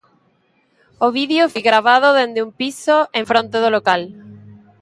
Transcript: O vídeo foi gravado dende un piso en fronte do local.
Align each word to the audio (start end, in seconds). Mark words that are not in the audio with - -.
O 1.05 1.07
vídeo 1.17 1.43
foi 1.53 1.63
gravado 1.69 2.07
dende 2.17 2.43
un 2.45 2.51
piso 2.61 2.95
en 3.19 3.23
fronte 3.31 3.57
do 3.63 3.69
local. 3.77 4.01